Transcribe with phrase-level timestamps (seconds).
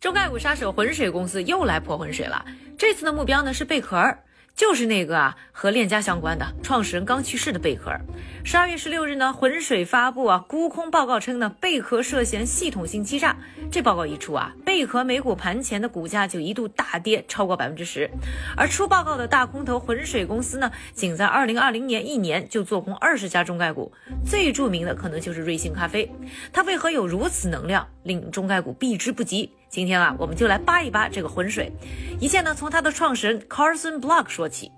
[0.00, 2.42] 中概股杀手浑水公司又来泼浑水了，
[2.78, 4.24] 这次的目标呢是贝壳儿。
[4.56, 7.92] 就是那个啊，和链家相关的创始人刚去世的贝壳。
[8.42, 13.36] 十二月十六日呢，浑水发布啊沽空报告称呢，贝壳涉嫌系统性欺诈。
[13.70, 18.10] 这报告一出啊，贝壳美股盘前的股价就一度大跌超过百分之十。
[18.56, 23.92] 而出报告的大空头浑水公司呢，仅在二零二零年一年就做空二十家中概股，
[24.24, 26.10] 最著名的可能就是瑞幸咖啡。
[26.54, 29.52] 它为何有如此能量，令中概股避之不及？
[29.70, 31.70] 今天啊，我们就来扒一扒这个浑水。
[32.18, 34.72] 一切呢，从他的创始人 Carson Block 说起。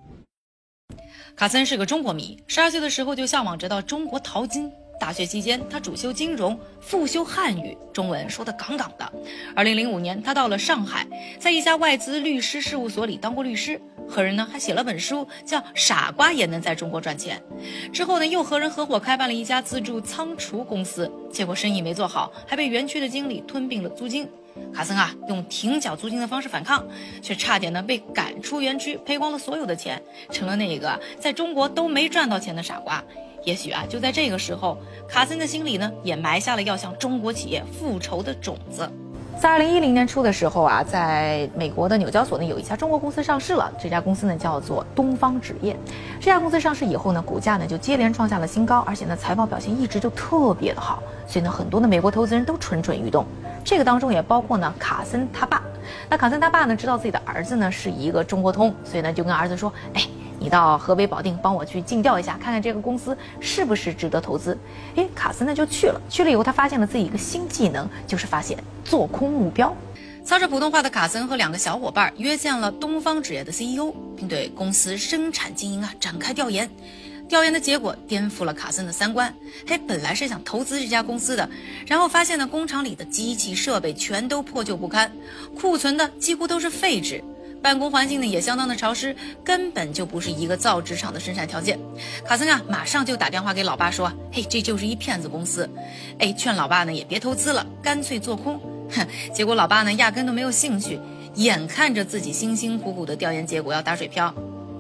[1.35, 4.71] 卡森是个中国迷，十二岁的时候就向往着到中国淘金。
[5.01, 9.13] 大学期间，他主修金融，副修汉语，中文说得杠杠的。
[9.57, 11.07] 二零零五年，他到了上海，
[11.41, 13.81] 在一家外资律师事务所里当过律师。
[14.09, 17.41] 和人呢还写了本书，叫《傻瓜也能在中国赚钱》。
[17.91, 24.29] 之后呢，又和人合伙开办了一家自助仓储公司，结果生意没做好，还被园区的经理吞并了租金。
[24.75, 26.85] 卡森啊，用停缴租金的方式反抗，
[27.21, 33.03] 却差点呢被赶出园区，赔光了所有的钱，成了那个在中国都没赚到钱的傻瓜。
[33.45, 38.89] 也许啊，就在这个时候，卡森的心里呢也埋下了要向中国企业复仇的种子。
[39.41, 45.77] 在二零一零年初的时候啊，在美国的纽交所呢有一家中国公司上市了，这家公司呢叫做东方纸业。
[46.21, 53.27] 这家公司上市以后呢，股价呢就接连创下了新高，而且呢财报表现一直就特别的好，所以呢很多的美国投资人都蠢蠢欲动。
[53.65, 55.63] 这个当中也包括呢卡森他爸。
[56.09, 60.07] 那卡森他爸呢知道自己的儿子呢是一个中国通，所以呢就跟儿子说，哎。
[60.39, 64.59] 你到河北保定帮我去尽调一下，看看这个公司是不是值得投资。
[64.97, 69.73] 诶，卡森呢就去了，去了以后他发现了自己一个新技能，就是发现做空目标。
[70.25, 76.69] 操着普通话的卡森和两个小伙伴约见了东方纸业的 CEO，并对公司生产经营啊展开调研。
[77.33, 79.35] 调研的结果颠覆了卡森的三观。
[79.67, 81.49] 嘿，本来是想投资这家公司的，
[81.87, 85.11] 然后发现呢工厂里的机器设备全都破旧不堪，
[85.59, 87.25] 库存的几乎都是废纸。
[87.63, 91.79] 办公环境呢也相当的潮湿，根本就不是一个造纸厂的生产条件。
[92.23, 95.67] 卡森啊，马上就打电话给老爸说：“嘿，这就是一骗子公司。”
[96.21, 98.61] 哎，劝老爸呢也别投资了，干脆做空。
[98.91, 101.01] 哼，结果老爸呢压根都没有兴趣，
[101.37, 104.35] 眼看着自己辛辛苦苦的调研结果要打水漂，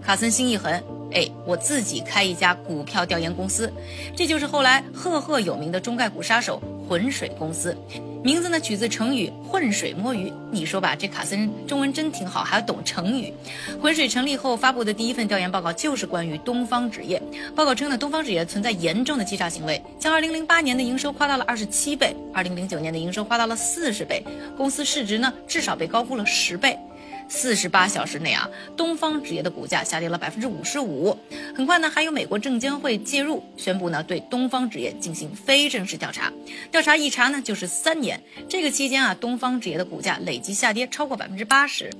[0.04, 0.70] 卡森心一横，
[1.14, 3.72] 哎，我自己开一家股票调研公司，
[4.16, 7.76] 这就是后来赫赫有名的中概股杀手浑水公司。
[8.24, 13.32] 名字呢取自成语“浑水摸鱼”，你说吧，这卡森中文真挺好，还懂成语。
[13.80, 17.20] 浑水成立后发布的第一份调研报告就是关于东方纸业。
[17.56, 24.24] 报告称呢，东方纸业存在严重的欺诈行为，将2008年的营收夸大了27倍，2009年的营收夸大了40倍，
[24.56, 26.78] 公司市值呢至少被高估了10倍。
[27.28, 31.16] 四十八小时内啊，东方纸业的股价下跌了百分之五十五。
[31.54, 36.32] 很快呢，还有美国证监会介入，宣布呢对东方纸业进行非正式调查。
[36.70, 41.90] 调查一查呢就是三年，这个期间啊，东方纸业的股价累计下跌超过百分之八十。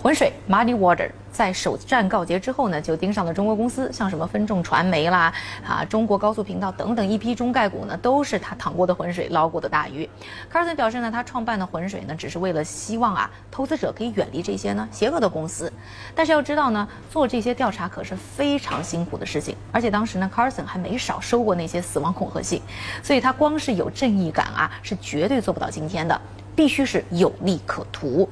[0.00, 5.32] 浑水 Muddy Water 在首战告捷之后呢，就盯上了中国公司，像什么分众传媒啦、
[5.66, 10.08] 啊中国高速频道等等一批中概股呢，都是他淌过的浑水捞过的大鱼。
[10.52, 15.72] Carson 表示呢，他创办的浑水呢，只是为了希望啊，投资者可以远离这些呢邪恶的公司。
[16.14, 22.62] 但是要知道呢，做这些调查可是非常辛苦的事情，而且当时呢，，Carson 还没少收过那些死亡恐吓信，
[23.02, 26.20] 所以他光是有正义感啊，是绝对做不到今天的。
[26.58, 28.28] 必须是有利可图，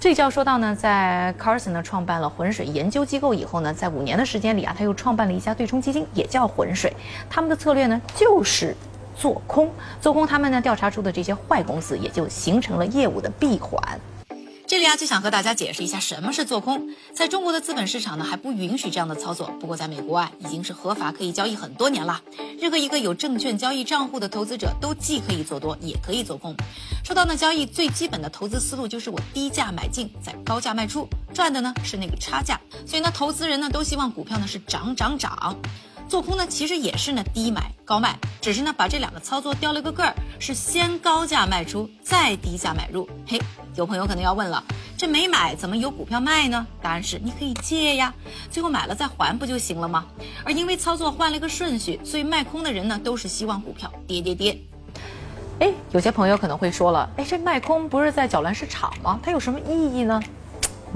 [0.00, 6.90] 这就要说到呢，在 Carson 呢创办了浑水研究机构以后呢，在五年的时间里啊，他又创办了一家对冲基金，也叫浑水。
[7.28, 8.74] 他们的策略呢就是
[9.14, 9.70] 做空，
[10.00, 13.78] 做空他们呢调查出的这些坏公司，也就形成了业务的闭环。
[14.76, 16.90] 这里啊，就想和大家解释一下什么是做空。
[17.14, 19.46] 在中国的资本市场呢，还不允许这样的操作。
[19.58, 22.20] 不过在美国啊，已经是合法可以交易很多年了。
[22.60, 26.54] 任何一个有证券交易账户的投资者，都既可以做多，也可以做空。
[27.02, 32.60] 说到呢，交易最基本的投资思路就是我低价买进，再高价卖出，赚的呢是那个差价。
[32.86, 35.56] 所以呢，投资人呢都希望股票呢是涨涨涨。
[36.06, 43.08] 做空呢，其实也是呢低买高卖，只是呢把这两个操作掉了个个儿，是先高价卖出，再低价买入。
[43.24, 43.40] 嘿，
[43.76, 44.60] 有朋友可能要问了，
[44.98, 46.66] 这没买怎么有股票卖呢？
[46.82, 48.12] 答案是你可以借呀，
[48.50, 50.04] 最后买了再还不就行了吗？
[50.44, 54.60] 而因为操作换了个顺序，所以卖空的人呢都是希望股票跌跌跌。
[55.60, 59.20] 哎，有些朋友可能会说了，哎，这卖空不是在搅乱市场吗？
[59.22, 60.20] 它有什么意义呢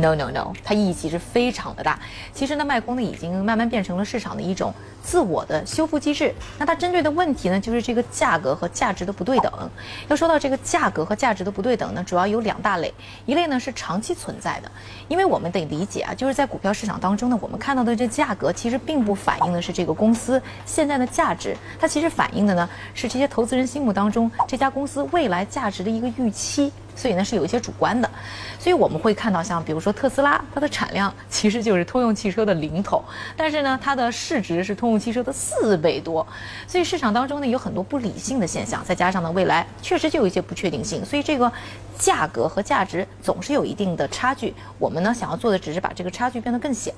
[0.00, 1.98] ？No no no，它意义其实非常的大。
[2.32, 6.34] 其实呢，卖空呢已经慢慢变成了市场的一种自我的修复机制。
[6.58, 9.70] 那它针对的问题呢，就是这个价格和价值的不对等。
[10.08, 12.92] 要说到这个价格和价值的不对等呢，主要有两大类。
[13.26, 14.72] 一类呢是长期存在的，
[15.06, 26.72] 因为我们得理解啊，就是在股票市场当中呢，我们看到的这价格其实并不反映的是这个公司现在的价值，它其实反映的呢是这些投资人心目当中这家公司未来价值的一个预期。
[27.00, 28.10] 所以呢是有一些主观的。
[28.58, 33.02] 所以我们会看到，像比如说特斯拉，它的产量其实就是通用汽车的零头，
[33.34, 36.26] 但是呢它的市值是通用汽车的四倍多。
[36.66, 41.50] 所以市场当中呢有很多不理性的现象，再加上呢未来确实就有一些不确定性，所以这个
[41.98, 44.52] 价格和价值总是有一定的差距。
[44.78, 46.92] 我们呢想要做的只是把这个差距变得更小。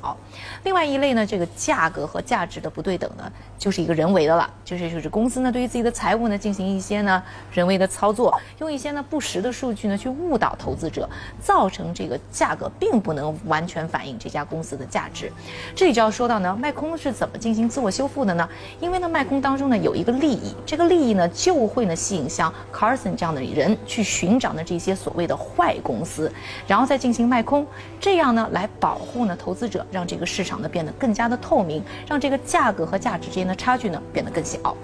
[0.65, 7.23] 另外一类呢，这个价格和价值的不对等呢，就是一个人为的了，就是就是公司呢对于自己的财务呢进行一些呢
[7.53, 11.09] 人为的操作，用一些呢不实的数据去误导投资者，
[11.41, 15.31] 造成这个价格并不能完全反映这家公司的价值。
[15.75, 18.49] 这里就要说到呢，卖空是怎么进行自我修复的呢？
[18.81, 26.33] 因为呢卖空当中呢有一个利益，这个利益呢就会呢吸引像 Carson 这样的人去寻找呢这些所谓的坏公司，
[26.67, 27.67] 然后再进行卖空，
[28.01, 34.77] 这样呢来保护呢投资者，让这个市场呢变得更加的透明，让这个价格和价值之间的差距呢变得更小。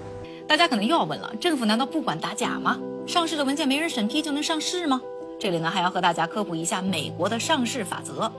[0.49, 2.75] 大家可能又要问了，政府难道不管打假吗？
[3.05, 4.99] 上市的文件没人审批就能上市吗？
[5.39, 8.29] 这里呢还要和大家科普一下美国的上市法则。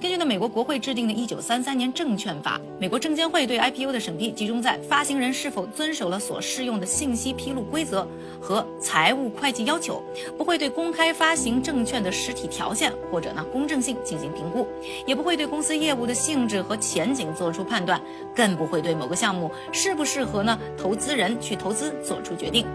[0.00, 8.06] 根据呢美国国会制定的1933年证券法，美国证监会对 IPO 的审批集中在发行人是否遵守了所适用的信息披露规则
[8.40, 10.02] 和财务会计要求，
[10.36, 14.66] 不会对公开发行证券的实体条件或者呢公正性进行评估，
[15.06, 18.00] 也不会对公司业务的性质和前景做出判断，
[18.34, 22.66] 更不会对某个项目适不适合呢投资人去投资做出决定。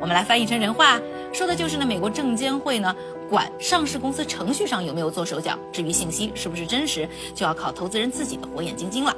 [0.00, 0.98] 我们来翻译成人话，
[1.32, 2.94] 说的就是呢美国证监会呢。
[3.28, 9.14] 管上市公司程序上有没有做手脚，至于信息是不是真实，就要靠投资人自己的火眼金睛了。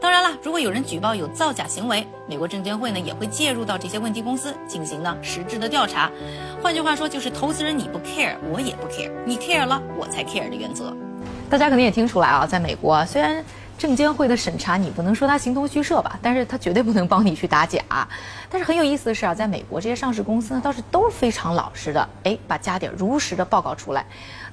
[0.00, 6.10] 当然了，如果有人举报有造假行为，美国证监会呢也会介入到这些问题公司进行呢实质的调查。
[6.62, 10.96] 换句话说，就是投资人你不 care，我也不 care，你 care 了我才 care 的原则。
[11.50, 13.44] 大家肯定也听出来啊，在美国虽然。
[13.80, 17.80] 证监会的审查，你不能说他形同虚设吧，但是他绝对不能帮你去打假。
[18.50, 24.04] 但是很有意思的是啊，在美国这些上市公司呢，倒是都非常老实的，哎，把家底儿如实的报告出来。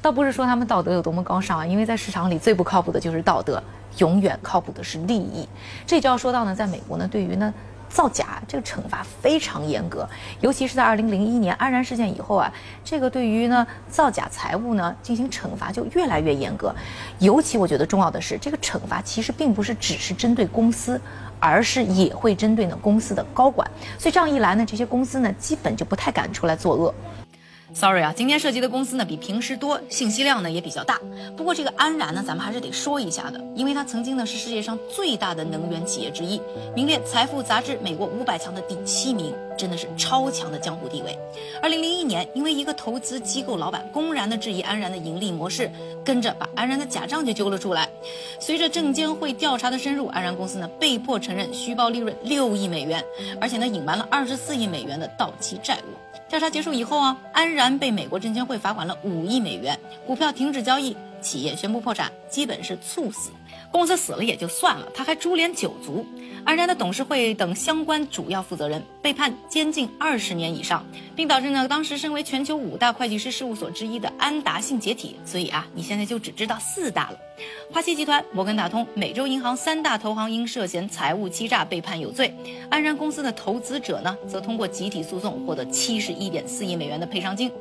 [0.01, 3.61] 倒不是说他们道德有多么高尚啊，因为在市场里最不靠谱的就是道德，
[3.97, 5.45] 永远靠谱的是利益。
[5.85, 7.53] 这就要说到呢，在美国呢，对于呢。
[7.89, 10.07] 造假这个惩罚非常严格，
[10.41, 12.51] 尤其是在二零零一年安然事件以后啊，
[12.83, 16.73] 这个对于呢造假财务呢进行惩罚就越来越严格。
[17.19, 20.99] 尤其我觉得重要的是，这个惩罚其实并不是只是针对公司，
[21.39, 23.69] 而是也会针对呢公司的高管。
[23.97, 26.93] 所以这样一来呢，这些公司呢基本就不太敢出来作恶。
[27.79, 30.99] Sorry 啊，今天涉及的公司呢比平时多，信息量呢也比较大。
[31.35, 36.41] 不过这个安然呢，咱们还是得说一下的，因为它曾经呢是世界上最大的能源企业之一，
[36.75, 41.17] 名列财富杂志美国五百强的第七名，真的是超强的江湖地位。
[41.61, 45.69] 二零零一年，因为一个投资机构老板公然的质疑安然的盈利模式，
[46.05, 47.89] 跟着把安然的假账就揪了出来。
[48.39, 53.03] 随着证监会调查的深入，安然公司呢被迫承认虚报利润六亿美元，
[53.41, 55.97] 而且呢隐瞒了二十四亿美元的到期债务。
[56.29, 63.31] 调查结束以后啊，安然被美国证监会罚款了五亿美元，股票停止交易，企业宣布破产，基本是猝死。
[63.71, 66.05] 公司死了也就算了，他还株连九族。
[66.43, 75.17] 安然的董事会等相关主要负责人被判监禁二十年以上，并导致呢当时身为全球五大会计师事务所之一的安达信解体。
[75.25, 77.17] 所以啊，你现在就只知道四大了。
[77.71, 82.33] 花旗集团、摩根大通、美洲银行三大投行因涉嫌财务欺诈被判有罪，
[82.69, 87.51] 安然公司的投资者呢则通过集体诉讼获得七十一点四亿美元的赔偿金。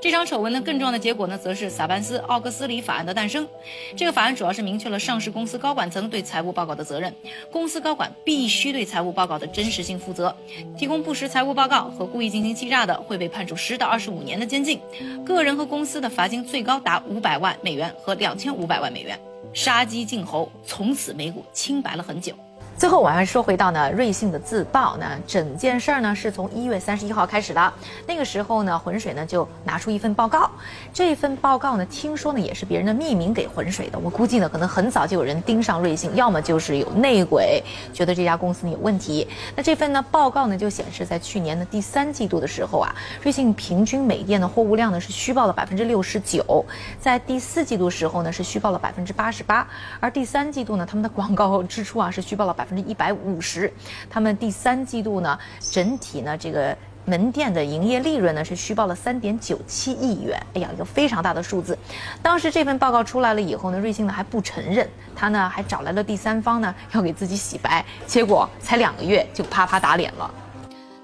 [0.00, 3.46] 这场丑闻呢更重要的结果呢，则是萨班斯奥克斯里法案的诞生。
[3.94, 7.14] 这个法案主要是明确了上市公司高管层对财务报告的责任，
[7.50, 8.10] 公司高管。
[8.24, 10.34] 必须对财务报告的真实性负责，
[10.76, 14.80] 提供不实财务报告和故意进行欺诈的，会被判处十到二十五年的监禁。
[15.24, 19.18] 个人和公司的罚金最高达五百万美元和两千五百万美元。
[19.52, 22.32] 杀鸡儆猴，从此美股清白了很久。
[22.80, 27.72] 最后，我还说回到呢，瑞幸的自曝呢，整件事儿呢是从一月三十一号开始的。
[28.06, 30.50] 那个时候呢，浑水呢就拿出一份报告，
[30.90, 33.98] 这份报告呢，听说呢也是别人的匿名给浑水的。
[33.98, 39.28] 我估计呢，可能很早就有人盯上瑞幸，要么就是有内鬼，觉得这家公司呢有问题。
[39.54, 46.64] 那这份呢报告呢就显示，在去年的第三季度的时候啊，瑞幸平均每店的货物量呢是虚报了百分之六十九，
[46.98, 49.68] 在第四季度时候呢是虚报了百分之八十八，
[50.00, 52.66] 而第三季度呢他们的广告支出啊是虚报了百。
[52.70, 53.70] 分之一百五十，
[54.08, 61.76] 他们第三季度呢，整体呢这个门店的营业利润呢是虚报了三点九七亿元，哎呀，一个非常大的数字。
[62.22, 70.30] 当时这份报告出来了以后呢，瑞幸呢还不承认，他呢还找来了第三方呢要给自己洗白，结果才两个月就啪啪打脸了。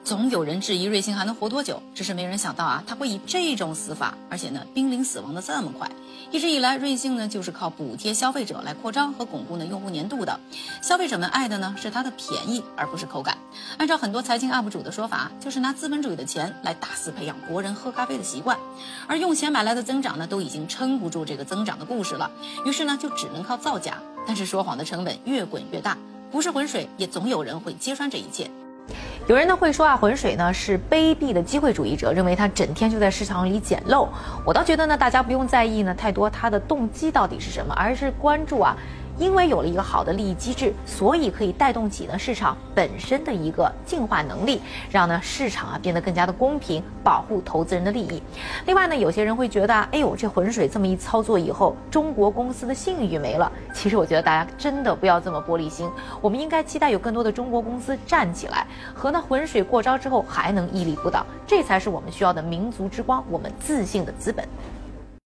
[0.06, 5.90] 总有人质疑瑞幸还能活多久，只是没人想到啊，他会以这种死法，而且呢，濒临死亡的这么快。
[6.30, 10.38] 一直以来，瑞幸呢就是靠补贴消费者来扩张和巩固呢用户粘度的。
[10.80, 13.36] 消费者们爱的呢是它的便宜，而不是口感。
[13.78, 18.56] 按照很多财经 UP 主的说法，就是拿资本主义的钱来大肆培养国人喝咖啡的习惯，
[19.08, 22.30] 而用钱买来的增长呢，都已经撑不住这个增长的故事了。
[22.64, 23.98] 于是呢，就只能靠造假。
[24.24, 25.98] 但是说谎的成本越滚越大，
[26.30, 28.48] 不是浑水，也总有人会揭穿这一切。
[29.28, 34.08] 有人呢会说啊，浑水呢是卑鄙的机会主义者，认为他整天就在市场里捡漏。
[34.44, 38.76] 我倒觉得呢，大家不用在意呢太多他的动机到底是什么，而是关注啊。
[39.18, 48.22] 因为有了一个好的利益机制，所以可以带动起呢市场本身的一个进化能力，让呢市场啊变得更加的公平，保护投资人的利益。
[48.66, 53.50] 另外呢，有些人会觉得，哎呦，这浑水这么一操作以后，中国公司的信誉没了。
[53.72, 55.88] 其实我觉得大家真的不要这么玻璃心，
[56.20, 64.46] 我们应该期待有更多的中国公司站起来，和那浑水过招之后还能屹立不倒，这才是我们需要的民族之光，我们自信的资本。